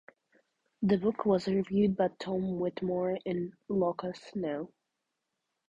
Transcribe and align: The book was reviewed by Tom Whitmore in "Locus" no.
The 0.81 0.97
book 0.97 1.27
was 1.27 1.45
reviewed 1.47 1.95
by 1.95 2.07
Tom 2.17 2.57
Whitmore 2.59 3.19
in 3.23 3.53
"Locus" 3.69 4.31
no. 4.33 4.73